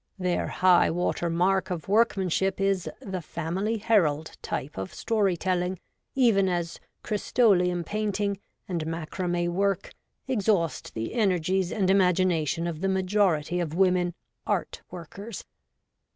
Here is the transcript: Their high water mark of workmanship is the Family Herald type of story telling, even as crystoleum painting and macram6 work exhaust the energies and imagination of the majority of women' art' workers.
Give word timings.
Their 0.17 0.47
high 0.47 0.89
water 0.89 1.29
mark 1.29 1.69
of 1.69 1.87
workmanship 1.87 2.59
is 2.59 2.89
the 3.01 3.21
Family 3.21 3.77
Herald 3.77 4.31
type 4.41 4.75
of 4.75 4.95
story 4.95 5.37
telling, 5.37 5.77
even 6.15 6.49
as 6.49 6.79
crystoleum 7.03 7.83
painting 7.85 8.39
and 8.67 8.83
macram6 8.85 9.49
work 9.49 9.93
exhaust 10.27 10.95
the 10.95 11.13
energies 11.13 11.71
and 11.71 11.87
imagination 11.91 12.65
of 12.65 12.81
the 12.81 12.89
majority 12.89 13.59
of 13.59 13.75
women' 13.75 14.15
art' 14.57 14.81
workers. 14.89 15.45